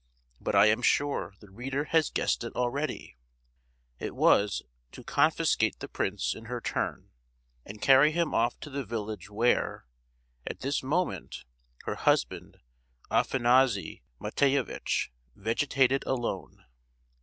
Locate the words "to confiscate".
4.93-5.77